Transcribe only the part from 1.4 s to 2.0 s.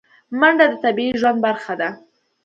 برخه ده